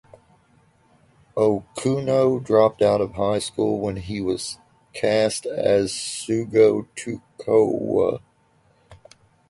Okuno 1.37 2.43
dropped 2.43 2.81
out 2.81 3.01
of 3.01 3.11
high 3.13 3.37
school 3.37 3.79
when 3.79 3.97
he 3.97 4.19
was 4.19 4.57
cast 4.95 5.45
as 5.45 5.91
Sougo 5.93 6.87
Tokiwa. 6.95 8.19